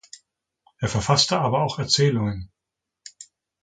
[0.79, 2.49] Er verfasste aber auch Erzählungen.